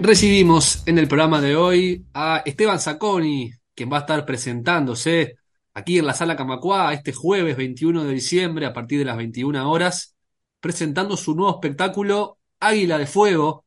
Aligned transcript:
Recibimos 0.00 0.86
en 0.86 0.96
el 0.96 1.08
programa 1.08 1.40
de 1.40 1.56
hoy 1.56 2.06
a 2.14 2.42
Esteban 2.44 2.78
Zacconi, 2.78 3.50
quien 3.74 3.92
va 3.92 3.96
a 3.96 4.00
estar 4.00 4.24
presentándose 4.24 5.38
aquí 5.74 5.98
en 5.98 6.06
la 6.06 6.14
Sala 6.14 6.36
Camacuá 6.36 6.92
este 6.94 7.12
jueves 7.12 7.56
21 7.56 8.04
de 8.04 8.12
diciembre 8.12 8.64
a 8.64 8.72
partir 8.72 9.00
de 9.00 9.04
las 9.04 9.16
21 9.16 9.68
horas, 9.68 10.16
presentando 10.60 11.16
su 11.16 11.34
nuevo 11.34 11.50
espectáculo 11.50 12.38
Águila 12.60 12.96
de 12.96 13.06
Fuego, 13.06 13.64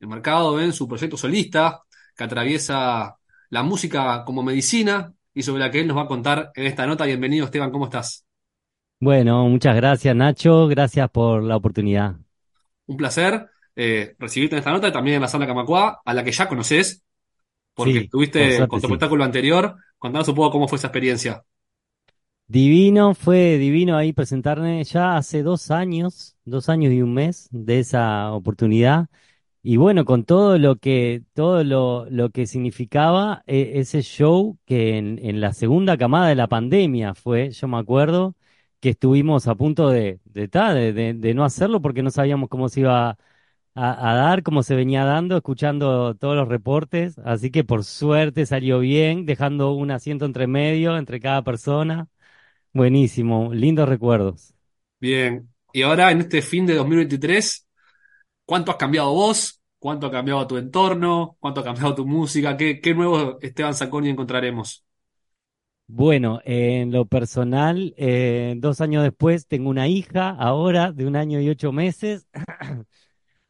enmarcado 0.00 0.60
en 0.60 0.72
su 0.72 0.88
proyecto 0.88 1.16
solista, 1.16 1.82
que 2.16 2.24
atraviesa 2.24 3.16
la 3.48 3.62
música 3.62 4.24
como 4.24 4.42
medicina 4.42 5.14
y 5.32 5.44
sobre 5.44 5.60
la 5.60 5.70
que 5.70 5.80
él 5.80 5.86
nos 5.86 5.96
va 5.96 6.02
a 6.02 6.08
contar 6.08 6.50
en 6.56 6.66
esta 6.66 6.84
nota. 6.84 7.04
Bienvenido 7.04 7.44
Esteban, 7.44 7.70
¿cómo 7.70 7.84
estás? 7.84 8.26
Bueno, 8.98 9.48
muchas 9.48 9.76
gracias 9.76 10.16
Nacho, 10.16 10.66
gracias 10.66 11.08
por 11.10 11.44
la 11.44 11.56
oportunidad. 11.56 12.16
Un 12.86 12.96
placer 12.96 13.48
eh, 13.76 14.14
recibirte 14.18 14.56
en 14.56 14.60
esta 14.60 14.72
nota 14.72 14.88
y 14.88 14.92
también 14.92 15.16
en 15.16 15.22
la 15.22 15.28
Sala 15.28 15.46
Camacuá, 15.46 16.00
a 16.04 16.14
la 16.14 16.24
que 16.24 16.32
ya 16.32 16.48
conoces, 16.48 17.04
porque 17.74 18.00
Sí, 18.00 18.12
estuviste 18.38 18.50
suerte 18.50 18.68
con 18.68 18.80
tu 18.80 18.86
sí. 18.86 18.86
espectáculo 18.88 19.24
anterior. 19.24 19.76
Contanos 19.98 20.28
un 20.28 20.36
poco 20.36 20.52
cómo 20.52 20.68
fue 20.68 20.78
esa 20.78 20.88
experiencia. 20.88 21.44
Divino, 22.46 23.14
fue 23.14 23.58
divino 23.58 23.96
ahí 23.96 24.12
presentarme 24.12 24.82
ya 24.82 25.16
hace 25.16 25.42
dos 25.44 25.70
años, 25.70 26.36
dos 26.44 26.68
años 26.68 26.92
y 26.92 27.00
un 27.00 27.14
mes 27.14 27.46
de 27.52 27.78
esa 27.78 28.32
oportunidad. 28.32 29.06
Y 29.62 29.76
bueno, 29.78 30.04
con 30.04 30.24
todo 30.24 30.58
lo 30.58 30.76
que, 30.76 31.24
todo 31.34 31.64
lo, 31.64 32.06
lo 32.10 32.30
que 32.30 32.46
significaba 32.46 33.42
eh, 33.48 33.72
ese 33.76 34.02
show 34.02 34.58
que 34.66 34.98
en, 34.98 35.18
en 35.24 35.40
la 35.40 35.52
segunda 35.54 35.96
camada 35.98 36.28
de 36.28 36.36
la 36.36 36.48
pandemia 36.48 37.14
fue, 37.14 37.50
yo 37.50 37.68
me 37.68 37.78
acuerdo 37.78 38.36
que 38.80 38.90
estuvimos 38.90 39.48
a 39.48 39.54
punto 39.56 39.90
de, 39.90 40.20
de, 40.24 40.48
de, 40.48 40.92
de- 40.94 41.14
de 41.14 41.34
no 41.34 41.44
hacerlo 41.44 41.80
porque 41.82 42.02
no 42.04 42.10
sabíamos 42.12 42.48
cómo 42.48 42.68
se 42.68 42.80
iba 42.80 43.18
a, 43.82 44.10
a 44.10 44.14
dar, 44.14 44.42
cómo 44.42 44.62
se 44.62 44.74
venía 44.76 45.04
dando, 45.04 45.36
escuchando 45.36 46.14
todos 46.16 46.36
los 46.36 46.48
reportes. 46.48 47.18
Así 47.24 47.50
que 47.50 47.64
por 47.64 47.84
suerte 47.84 48.46
salió 48.46 48.80
bien, 48.80 49.26
dejando 49.26 49.72
un 49.72 49.90
asiento 49.90 50.24
entre 50.26 50.46
medio, 50.46 50.96
entre 50.98 51.20
cada 51.20 51.42
persona. 51.42 52.08
Buenísimo, 52.72 53.52
lindos 53.54 53.88
recuerdos. 53.88 54.54
Bien, 55.00 55.48
y 55.72 55.82
ahora 55.82 56.10
en 56.10 56.20
este 56.20 56.42
fin 56.42 56.66
de 56.66 56.74
2023, 56.74 57.66
¿cuánto 58.46 58.72
has 58.72 58.78
cambiado 58.78 59.12
vos? 59.14 59.60
¿Cuánto 59.78 60.06
ha 60.08 60.10
cambiado 60.12 60.46
tu 60.46 60.58
entorno? 60.58 61.36
¿Cuánto 61.40 61.60
ha 61.60 61.64
cambiado 61.64 61.94
tu 61.94 62.06
música? 62.06 62.56
¿Qué, 62.56 62.80
qué 62.80 62.94
nuevo 62.94 63.38
Esteban 63.42 63.74
Zacconi 63.74 64.10
encontraremos? 64.10 64.84
Bueno, 65.92 66.40
en 66.44 66.92
lo 66.92 67.04
personal, 67.04 67.94
eh, 67.96 68.54
dos 68.58 68.80
años 68.80 69.02
después 69.02 69.46
tengo 69.48 69.68
una 69.70 69.88
hija 69.88 70.30
ahora 70.30 70.92
de 70.92 71.04
un 71.06 71.16
año 71.16 71.40
y 71.40 71.48
ocho 71.48 71.72
meses, 71.72 72.28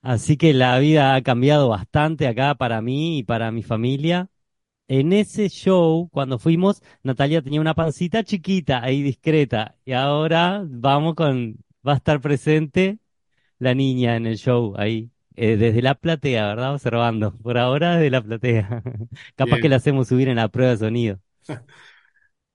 así 0.03 0.37
que 0.37 0.53
la 0.55 0.79
vida 0.79 1.15
ha 1.15 1.23
cambiado 1.23 1.69
bastante 1.69 2.27
acá 2.27 2.55
para 2.55 2.81
mí 2.83 3.19
y 3.19 3.23
para 3.25 3.51
mi 3.53 3.63
familia. 3.63 4.29
En 4.89 5.13
ese 5.13 5.49
show, 5.51 6.09
cuando 6.13 6.39
fuimos, 6.39 6.83
Natalia 7.05 7.43
tenía 7.43 7.61
una 7.61 7.75
pancita 7.75 8.25
chiquita, 8.25 8.83
ahí 8.85 9.03
discreta, 9.03 9.77
y 9.85 9.93
ahora 9.93 10.63
vamos 10.69 11.15
con, 11.17 11.59
va 11.87 11.95
a 11.95 11.97
estar 11.97 12.21
presente 12.21 12.99
la 13.59 13.75
niña 13.75 14.17
en 14.17 14.27
el 14.27 14.39
show 14.39 14.75
ahí, 14.79 15.11
eh, 15.37 15.57
desde 15.57 15.83
la 15.83 15.95
platea, 15.97 16.47
¿verdad? 16.49 16.75
Observando, 16.75 17.37
por 17.39 17.59
ahora 17.59 17.97
desde 17.97 18.11
la 18.11 18.23
platea. 18.23 18.83
Capaz 19.37 19.61
que 19.61 19.69
la 19.71 19.77
hacemos 19.77 20.09
subir 20.09 20.29
en 20.29 20.37
la 20.37 20.49
prueba 20.49 20.73
de 20.73 20.79
sonido. 20.79 21.21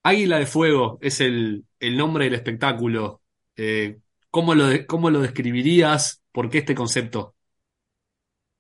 Águila 0.04 0.40
de 0.40 0.46
Fuego 0.46 1.00
es 1.02 1.20
el, 1.22 1.66
el 1.80 1.98
nombre 1.98 2.26
del 2.26 2.36
espectáculo. 2.36 3.22
Eh, 3.56 4.00
¿cómo 4.30 4.56
lo, 4.56 4.68
de- 4.68 4.86
cómo 4.86 5.10
lo 5.10 5.22
describirías? 5.22 6.23
¿Por 6.32 6.50
qué 6.50 6.60
este 6.60 6.76
concepto? 6.76 7.34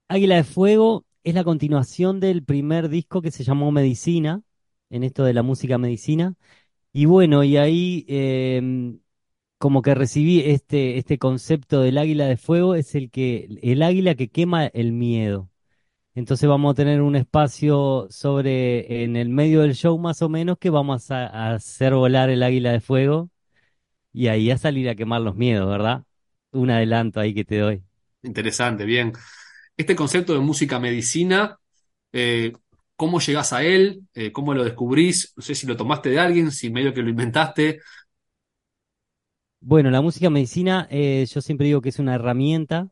Águila 0.07 0.35
de 0.35 0.43
Fuego 0.43 1.05
es 1.23 1.33
la 1.35 1.43
continuación 1.43 2.19
del 2.19 2.43
primer 2.43 2.89
disco 2.89 3.21
que 3.21 3.31
se 3.31 3.43
llamó 3.43 3.71
Medicina, 3.71 4.41
en 4.89 5.03
esto 5.03 5.23
de 5.23 5.33
la 5.33 5.43
música 5.43 5.77
medicina. 5.77 6.35
Y 6.93 7.05
bueno, 7.05 7.43
y 7.43 7.57
ahí 7.57 8.05
em, 8.09 8.99
como 9.59 9.81
que 9.83 9.95
recibí 9.95 10.41
este, 10.41 10.97
este 10.99 11.17
concepto 11.19 11.81
del 11.81 11.97
águila 11.99 12.27
de 12.27 12.37
fuego, 12.37 12.75
es 12.75 12.95
el 12.95 13.11
que, 13.11 13.49
el 13.63 13.83
águila 13.83 14.15
que 14.15 14.29
quema 14.29 14.67
el 14.67 14.93
miedo. 14.93 15.49
Entonces 16.15 16.49
vamos 16.49 16.73
a 16.73 16.75
tener 16.75 17.01
un 17.01 17.15
espacio 17.17 18.07
sobre, 18.09 19.03
en 19.03 19.15
el 19.17 19.29
medio 19.29 19.61
del 19.61 19.75
show 19.75 19.97
más 19.99 20.21
o 20.21 20.29
menos, 20.29 20.57
que 20.59 20.69
vamos 20.71 21.11
a, 21.11 21.27
a 21.27 21.55
hacer 21.55 21.95
volar 21.95 22.29
el 22.29 22.43
águila 22.43 22.71
de 22.73 22.81
fuego 22.81 23.29
y 24.13 24.27
ahí 24.29 24.51
a 24.51 24.57
salir 24.59 24.89
a 24.89 24.95
quemar 24.95 25.21
los 25.21 25.35
miedos, 25.35 25.69
¿verdad? 25.69 26.03
Un 26.51 26.71
adelanto 26.71 27.19
ahí 27.21 27.33
que 27.35 27.45
te 27.45 27.59
doy. 27.59 27.83
Interesante, 28.23 28.83
bien. 28.85 29.13
Este 29.77 29.95
concepto 29.95 30.33
de 30.33 30.39
música 30.39 30.79
medicina, 30.79 31.59
eh, 32.13 32.53
¿cómo 32.95 33.19
llegás 33.19 33.51
a 33.51 33.63
él? 33.63 34.03
Eh, 34.13 34.31
¿cómo 34.31 34.53
lo 34.53 34.63
descubrís? 34.63 35.33
No 35.35 35.43
sé 35.43 35.53
si 35.53 35.67
lo 35.67 35.75
tomaste 35.75 36.09
de 36.09 36.19
alguien, 36.19 36.51
si 36.51 36.69
medio 36.69 36.93
que 36.93 37.01
lo 37.01 37.09
inventaste. 37.09 37.79
Bueno, 39.59 39.89
la 39.89 40.01
música 40.01 40.29
medicina, 40.29 40.87
eh, 40.89 41.25
yo 41.29 41.41
siempre 41.41 41.67
digo 41.67 41.81
que 41.81 41.89
es 41.89 41.99
una 41.99 42.15
herramienta 42.15 42.87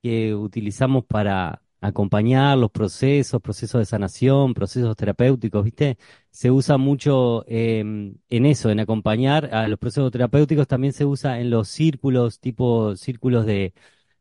que 0.00 0.34
utilizamos 0.34 1.04
para 1.04 1.60
acompañar 1.80 2.56
los 2.58 2.70
procesos, 2.70 3.40
procesos 3.40 3.80
de 3.80 3.86
sanación, 3.86 4.54
procesos 4.54 4.94
terapéuticos, 4.96 5.64
¿viste? 5.64 5.96
Se 6.30 6.50
usa 6.50 6.76
mucho 6.76 7.44
em, 7.48 8.14
en 8.28 8.46
eso, 8.46 8.70
en 8.70 8.80
acompañar 8.80 9.52
a 9.54 9.66
los 9.68 9.78
procesos 9.78 10.10
terapéuticos, 10.12 10.68
también 10.68 10.92
se 10.92 11.04
usa 11.04 11.40
en 11.40 11.50
los 11.50 11.68
círculos, 11.68 12.40
tipo 12.40 12.94
círculos 12.96 13.46
de, 13.46 13.74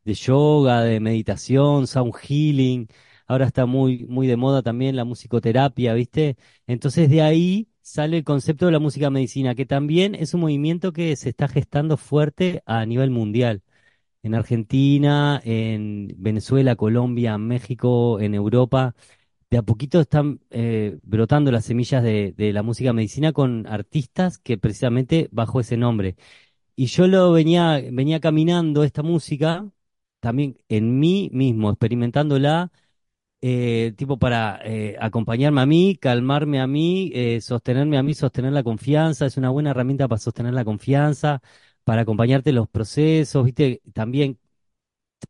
de 0.07 0.13
yoga, 0.15 0.81
de 0.83 0.99
meditación, 1.01 1.87
sound 1.87 2.15
healing. 2.15 2.87
Ahora 3.27 3.45
está 3.45 3.65
muy, 3.65 4.05
muy 4.07 4.27
de 4.27 4.37
moda 4.37 4.61
también 4.63 4.95
la 4.95 5.05
musicoterapia, 5.05 5.93
¿viste? 5.93 6.37
Entonces 6.65 7.09
de 7.09 7.21
ahí 7.21 7.67
sale 7.81 8.17
el 8.17 8.23
concepto 8.23 8.65
de 8.65 8.71
la 8.71 8.79
música 8.79 9.09
medicina, 9.09 9.55
que 9.55 9.65
también 9.65 10.15
es 10.15 10.33
un 10.33 10.41
movimiento 10.41 10.93
que 10.93 11.15
se 11.17 11.29
está 11.29 11.47
gestando 11.47 11.97
fuerte 11.97 12.63
a 12.65 12.85
nivel 12.85 13.11
mundial. 13.11 13.63
En 14.23 14.35
Argentina, 14.35 15.41
en 15.45 16.09
Venezuela, 16.17 16.75
Colombia, 16.75 17.37
México, 17.37 18.19
en 18.19 18.33
Europa, 18.35 18.95
de 19.49 19.57
a 19.57 19.63
poquito 19.63 20.01
están 20.01 20.41
eh, 20.51 20.99
brotando 21.03 21.51
las 21.51 21.65
semillas 21.65 22.03
de, 22.03 22.33
de 22.37 22.53
la 22.53 22.63
música 22.63 22.93
medicina 22.93 23.33
con 23.33 23.67
artistas 23.67 24.37
que 24.39 24.57
precisamente 24.57 25.29
bajo 25.31 25.59
ese 25.61 25.77
nombre. 25.77 26.17
Y 26.75 26.87
yo 26.87 27.07
lo 27.07 27.31
venía, 27.31 27.81
venía 27.91 28.19
caminando 28.19 28.83
esta 28.83 29.03
música, 29.03 29.67
también 30.19 30.57
en 30.69 30.99
mí 30.99 31.29
mismo, 31.33 31.69
experimentándola 31.69 32.71
eh, 33.41 33.93
tipo 33.97 34.17
para 34.17 34.59
eh, 34.63 34.95
acompañarme 34.99 35.61
a 35.61 35.65
mí, 35.65 35.95
calmarme 35.97 36.59
a 36.59 36.67
mí, 36.67 37.11
eh, 37.13 37.39
sostenerme 37.41 37.97
a 37.97 38.03
mí, 38.03 38.13
sostener 38.13 38.51
la 38.53 38.63
confianza, 38.63 39.25
es 39.25 39.37
una 39.37 39.49
buena 39.49 39.71
herramienta 39.71 40.07
para 40.07 40.19
sostener 40.19 40.53
la 40.53 40.65
confianza, 40.65 41.41
para 41.83 42.01
acompañarte 42.01 42.49
en 42.49 42.55
los 42.57 42.67
procesos, 42.69 43.45
¿viste? 43.45 43.81
También 43.93 44.39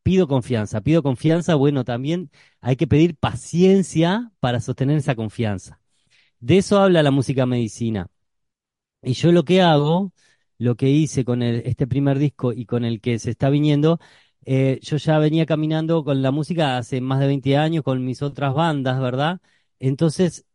pido 0.03 0.27
confianza, 0.27 0.81
pido 0.81 1.03
confianza, 1.03 1.55
bueno, 1.55 1.83
también 1.83 2.31
hay 2.61 2.75
que 2.75 2.87
pedir 2.87 3.15
paciencia 3.17 4.31
para 4.39 4.59
sostener 4.59 4.97
esa 4.97 5.15
confianza. 5.15 5.81
De 6.39 6.57
eso 6.59 6.79
habla 6.79 7.03
la 7.03 7.11
música 7.11 7.45
medicina. 7.45 8.09
Y 9.01 9.13
yo 9.13 9.31
lo 9.31 9.43
que 9.45 9.61
hago, 9.61 10.11
lo 10.57 10.75
que 10.75 10.89
hice 10.89 11.23
con 11.25 11.43
este 11.43 11.87
primer 11.87 12.19
disco 12.19 12.53
y 12.53 12.65
con 12.65 12.85
el 12.85 13.01
que 13.01 13.19
se 13.19 13.31
está 13.31 13.49
viniendo, 13.49 13.99
eh, 14.45 14.79
yo 14.81 14.97
ya 14.97 15.19
venía 15.19 15.45
caminando 15.45 16.03
con 16.03 16.21
la 16.21 16.31
música 16.31 16.77
hace 16.77 17.01
más 17.01 17.19
de 17.19 17.27
20 17.27 17.57
años 17.57 17.83
con 17.83 18.03
mis 18.05 18.21
otras 18.21 18.53
bandas, 18.53 18.99
¿verdad? 18.99 19.41
Entonces 19.79 20.45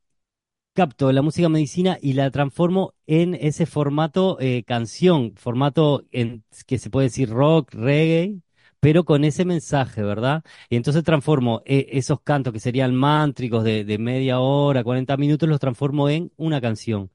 capto 0.75 1.13
la 1.13 1.23
música 1.23 1.49
medicina 1.49 1.99
y 2.01 2.15
la 2.15 2.31
transformo 2.31 2.95
en 3.07 3.35
ese 3.35 3.67
formato 3.67 4.39
eh, 4.41 4.65
canción, 4.65 5.35
formato 5.37 6.05
en, 6.13 6.45
que 6.67 6.79
se 6.79 6.91
puede 6.91 7.09
decir 7.09 7.29
rock, 7.31 7.75
reggae, 7.75 8.41
pero 8.81 9.05
con 9.05 9.25
ese 9.25 9.45
mensaje, 9.45 10.03
¿verdad? 10.03 10.43
Y 10.71 10.77
entonces 10.77 11.05
transformo 11.05 11.63
eh, 11.67 11.89
esos 11.93 12.21
cantos 12.23 12.53
que 12.53 12.61
serían 12.61 12.95
mántricos 12.95 13.65
de, 13.65 13.85
de 13.85 13.99
media 13.99 14.41
hora, 14.41 14.83
40 14.85 15.17
minutos, 15.17 15.49
los 15.49 15.61
transformo 15.61 16.09
en 16.09 16.33
una 16.37 16.61
canción. 16.61 17.11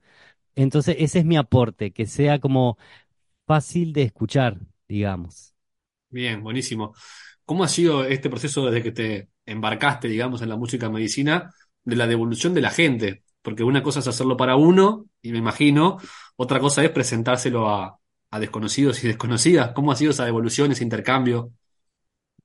Entonces, 0.55 0.97
ese 0.99 1.19
es 1.19 1.25
mi 1.25 1.37
aporte, 1.37 1.91
que 1.93 2.07
sea 2.07 2.39
como 2.39 2.77
fácil 3.47 3.93
de 3.93 4.03
escuchar, 4.03 4.59
digamos. 4.87 5.56
Bien, 6.09 6.41
buenísimo. 6.41 6.93
¿Cómo 7.45 7.63
ha 7.63 7.67
sido 7.67 8.05
este 8.05 8.29
proceso 8.29 8.65
desde 8.65 8.83
que 8.83 8.91
te 8.91 9.29
embarcaste, 9.45 10.07
digamos, 10.07 10.41
en 10.41 10.49
la 10.49 10.55
música 10.55 10.89
medicina, 10.89 11.53
de 11.83 11.95
la 11.95 12.07
devolución 12.07 12.53
de 12.53 12.61
la 12.61 12.69
gente? 12.69 13.23
Porque 13.41 13.63
una 13.63 13.83
cosa 13.83 13.99
es 13.99 14.07
hacerlo 14.07 14.37
para 14.37 14.55
uno, 14.55 15.05
y 15.21 15.31
me 15.31 15.37
imagino, 15.37 15.97
otra 16.35 16.59
cosa 16.59 16.83
es 16.83 16.91
presentárselo 16.91 17.69
a, 17.69 17.99
desconocidos 18.39 19.03
y 19.03 19.07
desconocidas. 19.07 19.71
¿Cómo 19.73 19.91
ha 19.91 19.95
sido 19.95 20.11
esa 20.11 20.25
devolución, 20.25 20.71
ese 20.71 20.83
intercambio? 20.83 21.51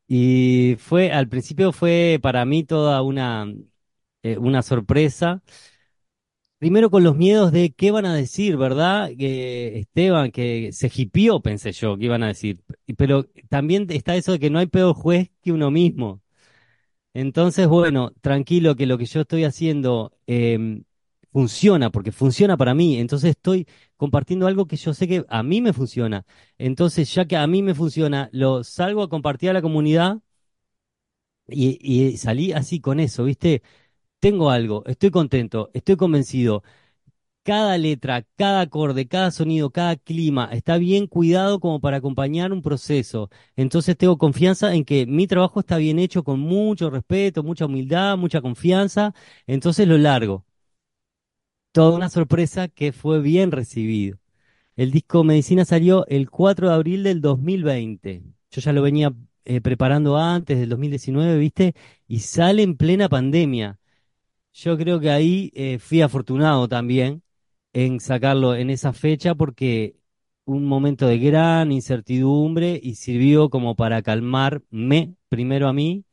Y 0.09 0.77
fue, 0.79 1.13
al 1.13 1.29
principio 1.29 1.73
fue 1.73 2.19
para 2.23 2.45
mí 2.45 2.65
toda 2.65 3.03
una, 3.03 3.47
eh, 4.23 4.39
una 4.39 4.63
sorpresa. 4.63 5.43
Primero 6.63 6.91
con 6.91 7.03
los 7.03 7.17
miedos 7.17 7.51
de 7.51 7.73
qué 7.73 7.91
van 7.91 8.07
a 8.07 8.15
decir, 8.15 8.57
¿verdad? 8.57 9.11
Que 9.19 9.81
Esteban, 9.81 10.31
que 10.31 10.71
se 10.73 10.89
hipió, 10.95 11.41
pensé 11.41 11.73
yo, 11.73 11.97
que 11.99 12.05
iban 12.05 12.23
a 12.23 12.29
decir. 12.29 12.63
Pero 12.97 13.25
también 13.49 13.89
está 13.91 14.15
eso 14.15 14.31
de 14.31 14.39
que 14.39 14.49
no 14.49 14.61
hay 14.61 14.67
peor 14.69 14.95
juez 14.95 15.29
que 15.43 15.51
uno 15.51 15.73
mismo. 15.73 16.23
Entonces, 17.15 17.69
bueno, 17.69 18.13
tranquilo 18.23 18.77
que 18.77 18.87
lo 18.87 18.99
que 18.99 19.07
yo 19.07 19.23
estoy 19.23 19.45
haciendo 19.45 20.13
em, 20.27 20.85
funciona, 21.33 21.91
porque 21.91 22.13
funciona 22.13 22.57
para 22.57 22.75
mí. 22.75 22.99
Entonces 22.99 23.31
estoy 23.31 23.67
compartiendo 23.97 24.47
algo 24.47 24.67
que 24.67 24.77
yo 24.77 24.95
sé 24.95 25.09
que 25.09 25.25
a 25.29 25.43
mí 25.43 25.61
me 25.63 25.73
funciona. 25.73 26.27
Entonces, 26.59 27.15
ya 27.15 27.27
que 27.27 27.37
a 27.37 27.47
mí 27.49 27.63
me 27.63 27.75
funciona, 27.75 28.31
lo 28.33 28.65
salgo 28.65 29.03
a 29.03 29.09
compartir 29.11 29.51
a 29.51 29.55
la 29.55 29.63
comunidad 29.63 30.19
y, 31.49 31.79
y 32.13 32.17
salí 32.19 32.53
así 32.53 32.81
con 32.81 33.01
eso, 33.01 33.25
¿viste? 33.25 33.63
Tengo 34.23 34.51
algo, 34.51 34.85
estoy 34.87 35.11
contento, 35.11 35.71
estoy 35.75 35.97
convencido 35.97 36.63
cada 37.43 37.77
letra, 37.79 38.25
cada 38.37 38.61
acorde, 38.63 39.09
cada 39.09 39.31
sonido, 39.33 39.71
cada 39.71 39.97
clima 39.97 40.49
está 40.53 40.79
bien 40.79 41.07
cuidado 41.09 41.61
como 41.61 41.81
para 41.81 41.99
acompañar 41.99 42.53
un 42.53 42.63
proceso. 42.63 43.31
Entonces 43.57 43.97
tengo 43.97 44.19
confianza 44.19 44.75
en 44.75 44.85
que 44.85 45.07
mi 45.07 45.27
trabajo 45.27 45.61
está 45.61 45.77
bien 45.79 45.99
hecho 45.99 46.25
con 46.25 46.41
mucho 46.41 46.91
respeto, 46.91 47.43
mucha 47.43 47.67
humildad, 47.67 48.17
mucha 48.19 48.41
confianza. 48.41 49.15
Entonces 49.47 49.89
lo 49.89 49.99
largo. 49.99 50.45
Toda 51.73 51.97
una 51.97 52.09
sorpresa 52.11 52.69
que 52.69 52.93
fue 52.93 53.21
bien 53.21 53.51
recibido. 53.51 54.19
El 54.77 54.91
disco 54.93 55.25
Medicina 55.25 55.65
salió 55.65 56.07
el 56.09 56.31
4 56.31 56.69
de 56.69 56.75
abril 56.75 57.03
del 57.05 57.21
2020. 57.21 58.23
Yo 58.51 58.61
ya 58.61 58.73
lo 58.73 58.83
venía 58.83 59.15
eh, 59.45 59.61
preparando 59.61 60.19
antes 60.19 60.59
del 60.61 60.69
2019, 60.71 61.39
¿viste? 61.39 61.75
Y 62.09 62.21
sale 62.21 62.63
en 62.63 62.77
plena 62.77 63.09
pandemia. 63.09 63.79
Yo 64.55 64.77
creo 64.77 65.01
que 65.01 65.11
ahí 65.11 65.51
eh, 65.55 65.79
fui 65.79 66.03
afortunado 66.03 66.69
también 66.69 67.23
en 67.73 68.01
sacarlo 68.01 68.55
en 68.55 68.69
esa 68.71 68.93
fecha 68.93 69.35
porque 69.35 69.97
un 70.45 70.67
momento 70.67 71.07
de 71.07 71.19
gran 71.19 71.73
incertidumbre 71.73 72.79
y 72.83 72.97
sirvió 72.97 73.49
como 73.51 73.77
para 73.77 74.03
calmarme 74.03 75.15
primero 75.29 75.69
a 75.69 75.73
mí. 75.73 76.05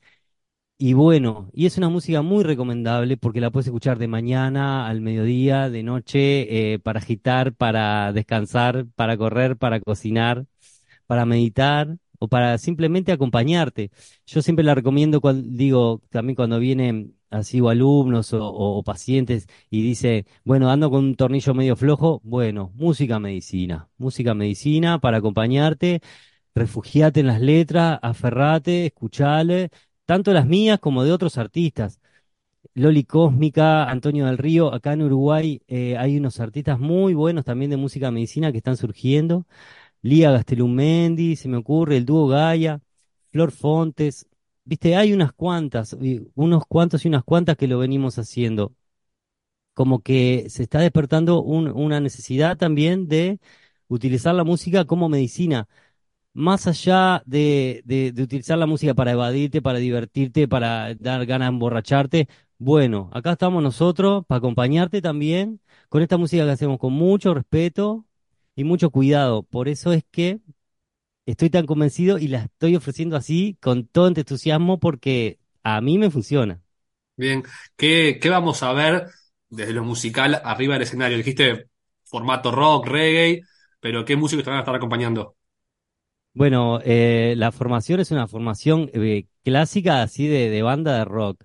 Y 0.77 0.93
bueno, 0.93 1.49
y 1.53 1.67
es 1.67 1.77
una 1.77 1.89
música 1.89 2.21
muy 2.23 2.43
recomendable 2.43 3.17
porque 3.17 3.41
la 3.41 3.51
puedes 3.51 3.67
escuchar 3.67 3.99
de 3.99 4.07
mañana, 4.07 4.87
al 4.87 5.01
mediodía, 5.01 5.69
de 5.69 5.83
noche, 5.83 6.73
eh, 6.73 6.79
para 6.79 6.99
agitar, 6.99 7.53
para 7.55 8.13
descansar, 8.13 8.87
para 8.95 9.17
correr, 9.17 9.57
para 9.57 9.81
cocinar, 9.81 10.45
para 11.07 11.25
meditar 11.25 11.97
o 12.19 12.27
para 12.27 12.57
simplemente 12.57 13.11
acompañarte. 13.11 13.91
Yo 14.25 14.41
siempre 14.41 14.65
la 14.65 14.75
recomiendo, 14.75 15.21
cuando, 15.21 15.47
digo, 15.51 16.01
también 16.09 16.35
cuando 16.35 16.59
vienen 16.59 17.15
así 17.29 17.61
o 17.61 17.69
alumnos 17.69 18.31
o, 18.33 18.83
pacientes 18.83 19.47
y 19.69 19.81
dice, 19.83 20.25
bueno, 20.43 20.69
ando 20.69 20.89
con 20.89 21.05
un 21.05 21.15
tornillo 21.15 21.53
medio 21.53 21.75
flojo, 21.75 22.21
bueno, 22.23 22.71
música 22.75 23.19
medicina, 23.19 23.89
música 23.97 24.33
medicina 24.33 24.99
para 24.99 25.17
acompañarte, 25.17 26.01
refugiate 26.55 27.19
en 27.21 27.27
las 27.27 27.41
letras, 27.41 27.99
aferrate, 28.01 28.87
escuchale, 28.87 29.69
tanto 30.05 30.33
las 30.33 30.45
mías 30.47 30.79
como 30.79 31.03
de 31.03 31.11
otros 31.11 31.37
artistas. 31.37 31.99
Loli 32.73 33.03
Cósmica, 33.03 33.89
Antonio 33.89 34.25
del 34.27 34.37
Río, 34.37 34.73
acá 34.73 34.93
en 34.93 35.01
Uruguay 35.03 35.61
eh, 35.67 35.97
hay 35.97 36.17
unos 36.17 36.39
artistas 36.39 36.79
muy 36.79 37.13
buenos 37.13 37.45
también 37.45 37.71
de 37.71 37.77
música 37.77 38.11
medicina 38.11 38.51
que 38.51 38.57
están 38.59 38.77
surgiendo. 38.77 39.45
Lía 40.01 40.31
Gastelumendi, 40.31 41.35
se 41.35 41.49
me 41.49 41.57
ocurre, 41.57 41.97
el 41.97 42.05
dúo 42.05 42.27
Gaia, 42.27 42.81
Flor 43.31 43.51
Fontes, 43.51 44.27
viste, 44.69 44.95
hay 44.95 45.13
unas 45.13 45.33
cuantas, 45.33 45.95
unos 46.35 46.65
cuantos 46.67 47.05
y 47.05 47.07
unas 47.07 47.23
cuantas 47.23 47.57
que 47.57 47.67
lo 47.67 47.79
venimos 47.79 48.17
haciendo. 48.19 48.75
Como 49.73 50.01
que 50.03 50.49
se 50.49 50.63
está 50.63 50.79
despertando 50.79 51.41
un- 51.41 51.69
una 51.69 51.99
necesidad 52.01 52.57
también 52.57 53.07
de 53.07 53.39
utilizar 53.87 54.35
la 54.35 54.43
música 54.43 54.83
como 54.85 55.07
medicina, 55.09 55.67
más 56.33 56.67
allá 56.67 57.23
de, 57.25 57.81
de, 57.85 58.11
de 58.13 58.23
utilizar 58.23 58.57
la 58.59 58.67
música 58.67 58.93
para 58.95 59.11
evadirte, 59.13 59.61
para 59.61 59.79
divertirte, 59.79 60.47
para 60.47 60.95
dar 60.95 61.25
ganas 61.27 61.47
de 61.49 61.53
emborracharte. 61.55 62.29
Bueno, 62.59 63.09
acá 63.13 63.33
estamos 63.33 63.63
nosotros 63.63 64.25
para 64.27 64.39
acompañarte 64.39 65.01
también 65.01 65.61
con 65.89 66.01
esta 66.03 66.17
música 66.17 66.45
que 66.45 66.51
hacemos 66.51 66.79
con 66.79 66.93
mucho 66.93 67.33
respeto 67.35 68.05
y 68.55 68.63
mucho 68.65 68.91
cuidado. 68.91 69.43
Por 69.43 69.67
eso 69.69 69.93
es 69.93 70.03
que 70.11 70.41
estoy 71.31 71.49
tan 71.49 71.65
convencido 71.65 72.17
y 72.17 72.27
la 72.27 72.43
estoy 72.45 72.75
ofreciendo 72.75 73.15
así 73.17 73.57
con 73.61 73.87
todo 73.87 74.07
este 74.09 74.21
entusiasmo 74.21 74.79
porque 74.79 75.39
a 75.63 75.81
mí 75.81 75.97
me 75.97 76.11
funciona. 76.11 76.61
Bien, 77.15 77.43
¿qué, 77.75 78.17
qué 78.21 78.29
vamos 78.29 78.63
a 78.63 78.71
ver 78.73 79.07
desde 79.49 79.73
lo 79.73 79.83
musical 79.83 80.41
arriba 80.43 80.73
del 80.75 80.83
escenario? 80.83 81.17
Dijiste 81.17 81.67
formato 82.05 82.51
rock, 82.51 82.87
reggae, 82.87 83.41
pero 83.81 84.05
¿qué 84.05 84.15
músicos 84.15 84.43
te 84.45 84.49
van 84.49 84.57
a 84.59 84.61
estar 84.61 84.75
acompañando? 84.75 85.35
Bueno, 86.33 86.79
eh, 86.83 87.33
la 87.37 87.51
formación 87.51 87.99
es 87.99 88.11
una 88.11 88.27
formación 88.27 88.89
eh, 88.93 89.27
clásica 89.43 90.01
así 90.03 90.27
de, 90.27 90.49
de 90.49 90.61
banda 90.61 90.97
de 90.97 91.05
rock. 91.05 91.43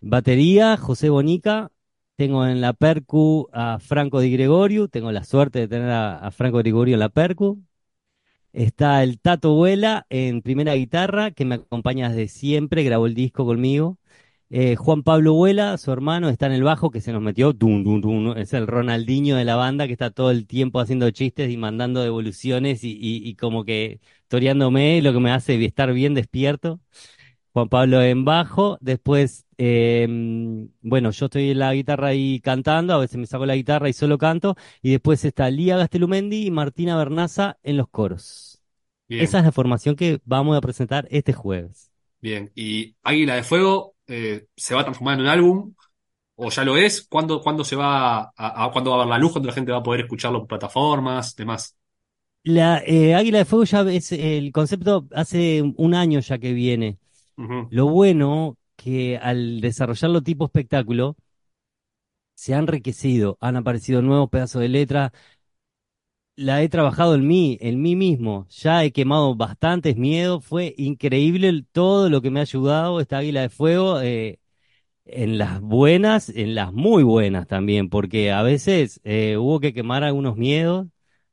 Batería, 0.00 0.76
José 0.76 1.10
Bonica. 1.10 1.72
Tengo 2.16 2.46
en 2.46 2.60
la 2.60 2.72
percu 2.74 3.48
a 3.52 3.78
Franco 3.80 4.20
Di 4.20 4.32
Gregorio. 4.32 4.88
Tengo 4.88 5.12
la 5.12 5.24
suerte 5.24 5.60
de 5.60 5.68
tener 5.68 5.90
a, 5.90 6.18
a 6.18 6.30
Franco 6.32 6.58
Di 6.58 6.70
Gregorio 6.70 6.94
en 6.96 7.00
la 7.00 7.10
percu. 7.10 7.62
Está 8.52 9.02
el 9.02 9.20
Tato 9.20 9.54
Vuela 9.54 10.06
en 10.10 10.42
primera 10.42 10.74
guitarra, 10.74 11.30
que 11.30 11.44
me 11.44 11.56
acompaña 11.56 12.08
desde 12.08 12.28
siempre, 12.28 12.82
grabó 12.82 13.06
el 13.06 13.14
disco 13.14 13.44
conmigo. 13.46 13.98
Eh, 14.50 14.76
Juan 14.76 15.02
Pablo 15.02 15.34
Vuela, 15.34 15.76
su 15.76 15.92
hermano, 15.92 16.30
está 16.30 16.46
en 16.46 16.52
el 16.52 16.62
bajo, 16.62 16.90
que 16.90 17.02
se 17.02 17.12
nos 17.12 17.20
metió, 17.22 17.52
tum, 17.54 17.84
tum, 17.84 18.24
¿no? 18.24 18.34
es 18.36 18.54
el 18.54 18.66
Ronaldinho 18.66 19.36
de 19.36 19.44
la 19.44 19.56
banda, 19.56 19.86
que 19.86 19.92
está 19.92 20.10
todo 20.10 20.30
el 20.30 20.46
tiempo 20.46 20.80
haciendo 20.80 21.10
chistes 21.10 21.50
y 21.50 21.58
mandando 21.58 22.02
devoluciones 22.02 22.82
y, 22.82 22.92
y, 22.92 23.28
y 23.28 23.34
como 23.36 23.64
que 23.64 24.00
toreándome, 24.28 25.02
lo 25.02 25.12
que 25.12 25.20
me 25.20 25.30
hace 25.30 25.62
estar 25.64 25.92
bien 25.92 26.14
despierto. 26.14 26.80
Juan 27.52 27.68
Pablo 27.68 28.02
en 28.02 28.24
bajo, 28.24 28.78
después, 28.80 29.46
eh, 29.58 30.06
bueno, 30.82 31.10
yo 31.10 31.26
estoy 31.26 31.50
en 31.50 31.58
la 31.58 31.74
guitarra 31.74 32.08
ahí 32.08 32.40
cantando, 32.40 32.94
a 32.94 32.98
veces 32.98 33.18
me 33.18 33.26
saco 33.26 33.46
la 33.46 33.56
guitarra 33.56 33.88
y 33.88 33.92
solo 33.92 34.18
canto, 34.18 34.56
y 34.82 34.90
después 34.92 35.24
está 35.24 35.50
Lía 35.50 35.76
Gastelumendi 35.76 36.46
y 36.46 36.50
Martina 36.50 36.96
Bernaza 36.96 37.58
en 37.62 37.76
los 37.76 37.88
coros. 37.88 38.60
Bien, 39.08 39.34
Esa 39.34 39.38
es 39.40 39.44
la 39.46 39.52
formación 39.52 39.96
que 39.96 40.20
vamos 40.24 40.56
a 40.58 40.62
presentar 40.62 41.08
este 41.10 41.32
jueves. 41.34 41.92
bien. 42.20 42.50
¿Y 42.54 42.96
Águila 43.02 43.34
de 43.36 43.42
Fuego 43.42 43.96
eh, 44.06 44.46
se 44.56 44.74
va 44.74 44.80
a 44.82 44.84
transformar 44.84 45.14
en 45.14 45.20
un 45.22 45.26
álbum? 45.28 45.74
¿O 46.36 46.50
ya 46.50 46.64
lo 46.64 46.76
es? 46.78 47.06
¿Cuándo, 47.08 47.40
cuándo 47.42 47.64
se 47.64 47.76
va 47.76 48.18
a, 48.20 48.32
a- 48.66 48.72
cuándo 48.72 48.90
va 48.92 48.96
a 48.98 49.00
ver 49.00 49.08
la 49.08 49.18
luz? 49.18 49.32
¿Cuándo 49.32 49.48
la 49.48 49.54
gente 49.54 49.72
va 49.72 49.78
a 49.78 49.82
poder 49.82 50.02
escucharlo 50.02 50.40
por 50.40 50.48
plataformas, 50.48 51.36
demás? 51.36 51.76
La 52.44 52.82
eh, 52.86 53.14
Águila 53.14 53.38
de 53.38 53.44
Fuego 53.44 53.64
ya 53.64 53.80
es 53.92 54.12
el 54.12 54.52
concepto 54.52 55.06
hace 55.12 55.62
un 55.76 55.94
año 55.94 56.20
ya 56.20 56.38
que 56.38 56.52
viene. 56.54 56.98
Lo 57.70 57.88
bueno 57.88 58.57
que 58.78 59.18
al 59.18 59.60
desarrollarlo 59.60 60.22
tipo 60.22 60.46
espectáculo, 60.46 61.16
se 62.34 62.54
ha 62.54 62.58
enriquecido, 62.58 63.36
han 63.40 63.56
aparecido 63.56 64.00
nuevos 64.02 64.30
pedazos 64.30 64.62
de 64.62 64.68
letra, 64.68 65.12
la 66.36 66.62
he 66.62 66.68
trabajado 66.68 67.14
en 67.16 67.26
mí, 67.26 67.58
en 67.60 67.82
mí 67.82 67.96
mismo. 67.96 68.46
Ya 68.50 68.84
he 68.84 68.92
quemado 68.92 69.34
bastantes 69.34 69.96
miedos. 69.96 70.44
Fue 70.44 70.74
increíble 70.78 71.64
todo 71.72 72.08
lo 72.10 72.22
que 72.22 72.30
me 72.30 72.38
ha 72.40 72.42
ayudado 72.42 73.00
esta 73.00 73.18
Águila 73.18 73.42
de 73.42 73.48
Fuego, 73.48 74.00
eh, 74.00 74.38
en 75.06 75.38
las 75.38 75.60
buenas, 75.60 76.30
en 76.30 76.54
las 76.54 76.72
muy 76.72 77.02
buenas 77.04 77.48
también, 77.48 77.90
porque 77.90 78.32
a 78.32 78.42
veces 78.42 79.00
eh, 79.04 79.36
hubo 79.38 79.60
que 79.60 79.74
quemar 79.74 80.04
algunos 80.04 80.36
miedos. 80.36 80.88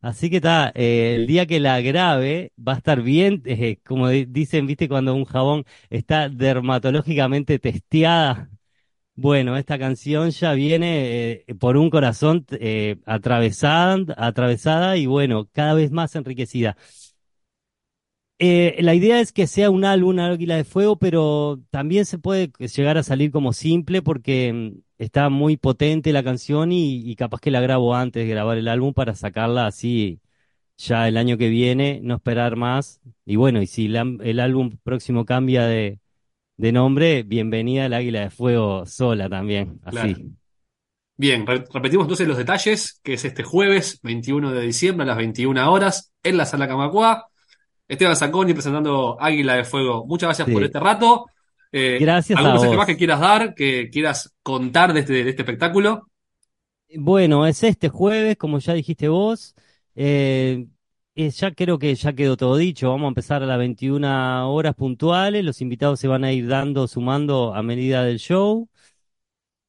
Así 0.05 0.29
que 0.29 0.35
está, 0.37 0.71
eh, 0.75 1.15
el 1.15 1.25
día 1.25 1.47
que 1.47 1.59
la 1.59 1.81
grabe 1.81 2.51
va 2.59 2.73
a 2.73 2.77
estar 2.77 3.01
bien, 3.01 3.41
eh, 3.45 3.79
como 3.83 4.07
di- 4.09 4.25
dicen, 4.25 4.67
viste, 4.67 4.87
cuando 4.87 5.15
un 5.15 5.25
jabón 5.25 5.65
está 5.89 6.29
dermatológicamente 6.29 7.57
testeada. 7.57 8.49
Bueno, 9.15 9.57
esta 9.57 9.79
canción 9.79 10.31
ya 10.31 10.53
viene 10.53 11.43
eh, 11.47 11.55
por 11.59 11.77
un 11.77 11.89
corazón 11.91 12.45
eh, 12.51 12.97
atravesada, 13.05 13.97
atravesada 14.17 14.97
y 14.97 15.07
bueno, 15.07 15.49
cada 15.53 15.73
vez 15.75 15.91
más 15.91 16.15
enriquecida. 16.15 16.77
Eh, 18.37 18.75
la 18.81 18.93
idea 18.93 19.21
es 19.21 19.31
que 19.31 19.47
sea 19.47 19.69
un 19.69 19.85
álbum, 19.85 20.19
Águila 20.19 20.57
de 20.57 20.65
Fuego, 20.65 20.97
pero 20.97 21.61
también 21.69 22.05
se 22.05 22.19
puede 22.19 22.51
llegar 22.59 22.97
a 22.97 23.03
salir 23.03 23.31
como 23.31 23.53
simple 23.53 24.01
porque 24.01 24.51
mm, 24.51 24.81
está 24.97 25.29
muy 25.29 25.55
potente 25.55 26.11
la 26.11 26.23
canción 26.23 26.71
y, 26.73 27.15
capaz 27.15 27.39
que 27.39 27.51
la 27.51 27.61
grabo 27.61 27.95
antes 27.95 28.23
de 28.23 28.29
grabar 28.29 28.57
el 28.57 28.67
álbum 28.67 28.93
para 28.93 29.15
sacarla 29.15 29.67
así 29.67 30.19
ya 30.77 31.07
el 31.07 31.15
año 31.15 31.37
que 31.37 31.47
viene, 31.47 32.01
no 32.03 32.15
esperar 32.15 32.57
más. 32.57 32.99
Y 33.25 33.37
bueno, 33.37 33.61
y 33.61 33.67
si 33.67 33.85
el 33.85 34.39
álbum 34.41 34.77
próximo 34.83 35.23
cambia 35.23 35.65
de, 35.65 35.99
nombre, 36.57 37.23
bienvenida 37.23 37.85
al 37.85 37.93
Águila 37.93 38.21
de 38.21 38.29
Fuego 38.29 38.85
sola 38.85 39.29
también, 39.29 39.79
así. 39.85 40.35
Bien, 41.15 41.47
re- 41.47 41.63
repetimos 41.73 42.03
entonces 42.03 42.27
los 42.27 42.37
detalles, 42.37 42.99
que 43.01 43.13
es 43.13 43.23
este 43.23 43.43
jueves 43.43 44.01
21 44.03 44.51
de 44.51 44.61
diciembre 44.61 45.03
a 45.03 45.07
las 45.07 45.17
21 45.17 45.71
horas 45.71 46.11
en 46.23 46.35
la 46.35 46.45
Sala 46.45 46.67
Camacuá. 46.67 47.29
Esteban 47.87 48.15
Zacconi 48.15 48.53
presentando 48.53 49.17
Águila 49.19 49.55
de 49.55 49.63
Fuego. 49.65 50.05
Muchas 50.05 50.27
gracias 50.29 50.49
por 50.49 50.63
este 50.63 50.79
rato. 50.79 51.25
Eh, 51.71 51.99
Gracias 51.99 52.31
¿algún 52.33 52.53
a 52.53 52.53
mensaje 52.53 52.77
más 52.77 52.85
vos. 52.85 52.87
que 52.87 52.97
quieras 52.97 53.19
dar, 53.19 53.53
que 53.55 53.89
quieras 53.91 54.33
contar 54.43 54.93
de 54.93 55.01
este, 55.01 55.13
de 55.23 55.29
este 55.29 55.41
espectáculo? 55.43 56.07
Bueno, 56.97 57.45
es 57.47 57.63
este 57.63 57.89
jueves, 57.89 58.37
como 58.37 58.59
ya 58.59 58.73
dijiste 58.73 59.07
vos. 59.09 59.55
Eh, 59.95 60.67
eh, 61.15 61.29
ya 61.31 61.51
creo 61.53 61.77
que 61.79 61.93
ya 61.95 62.13
quedó 62.13 62.37
todo 62.37 62.55
dicho. 62.57 62.89
Vamos 62.89 63.05
a 63.05 63.07
empezar 63.09 63.43
a 63.43 63.45
las 63.45 63.57
21 63.57 64.49
horas 64.51 64.75
puntuales. 64.75 65.43
Los 65.43 65.61
invitados 65.61 65.99
se 65.99 66.07
van 66.07 66.23
a 66.23 66.31
ir 66.31 66.47
dando, 66.47 66.87
sumando 66.87 67.53
a 67.53 67.63
medida 67.63 68.03
del 68.03 68.19
show. 68.19 68.69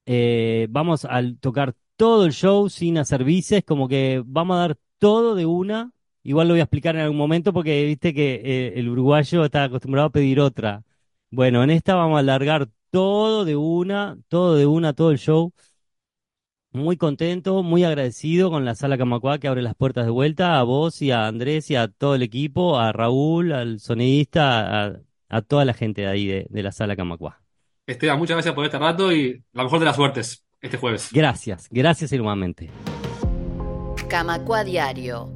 Eh, 0.07 0.67
vamos 0.71 1.05
a 1.05 1.21
tocar 1.41 1.75
todo 1.97 2.27
el 2.27 2.33
show 2.33 2.69
sin 2.69 2.99
hacer 2.99 3.25
vices, 3.25 3.65
como 3.65 3.89
que 3.89 4.23
vamos 4.25 4.57
a 4.57 4.61
dar 4.61 4.79
todo 4.99 5.35
de 5.35 5.47
una. 5.47 5.93
Igual 6.27 6.49
lo 6.49 6.55
voy 6.55 6.61
a 6.61 6.65
explicar 6.65 6.97
en 6.97 7.03
algún 7.03 7.17
momento 7.17 7.53
porque 7.53 7.85
viste 7.85 8.13
que 8.13 8.43
eh, 8.45 8.73
el 8.81 8.89
uruguayo 8.89 9.45
está 9.45 9.63
acostumbrado 9.63 10.09
a 10.09 10.11
pedir 10.11 10.41
otra. 10.41 10.83
Bueno, 11.31 11.63
en 11.63 11.71
esta 11.71 11.95
vamos 11.95 12.17
a 12.17 12.19
alargar 12.19 12.67
todo 12.91 13.45
de 13.45 13.55
una, 13.55 14.19
todo 14.27 14.57
de 14.57 14.67
una, 14.67 14.93
todo 14.93 15.13
el 15.13 15.19
show. 15.19 15.53
Muy 16.73 16.97
contento, 16.97 17.63
muy 17.63 17.85
agradecido 17.85 18.51
con 18.51 18.65
la 18.65 18.75
sala 18.75 18.99
Camacuá 18.99 19.39
que 19.39 19.47
abre 19.47 19.63
las 19.63 19.77
puertas 19.77 20.05
de 20.05 20.11
vuelta, 20.11 20.59
a 20.59 20.65
vos 20.65 21.01
y 21.01 21.13
a 21.13 21.29
Andrés 21.29 21.71
y 21.71 21.77
a 21.77 21.87
todo 21.87 22.17
el 22.17 22.25
equipo, 22.25 22.77
a 22.77 22.91
Raúl, 22.91 23.53
al 23.53 23.79
sonidista, 23.79 24.97
a, 25.29 25.43
toda 25.43 25.65
la 25.65 25.75
gente 25.75 26.01
de 26.01 26.09
ahí 26.09 26.27
de, 26.27 26.49
de 26.51 26.63
la 26.65 26.73
sala 26.73 26.97
Camacuá. 26.97 27.41
Esteban, 27.87 28.19
muchas 28.19 28.35
gracias 28.35 28.53
por 28.53 28.65
este 28.65 28.81
rato 28.81 29.13
y 29.13 29.45
la 29.53 29.63
mejor 29.63 29.79
de 29.79 29.85
las 29.85 29.95
suertes 29.95 30.45
este 30.61 30.77
jueves. 30.77 31.11
Gracias, 31.13 31.69
gracias 31.71 32.11
enormemente. 32.11 32.69
Camacua 34.09 34.65
Diario. 34.65 35.36